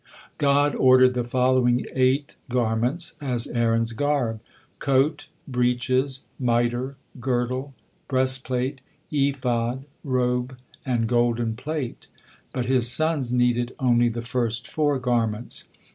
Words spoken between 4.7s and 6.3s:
coat, breeches,